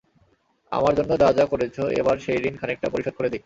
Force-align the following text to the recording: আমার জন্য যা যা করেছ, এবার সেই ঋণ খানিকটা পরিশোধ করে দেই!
আমার 0.71 0.93
জন্য 0.99 1.11
যা 1.21 1.29
যা 1.37 1.45
করেছ, 1.51 1.77
এবার 1.99 2.15
সেই 2.25 2.39
ঋণ 2.43 2.55
খানিকটা 2.57 2.87
পরিশোধ 2.93 3.13
করে 3.15 3.29
দেই! 3.29 3.39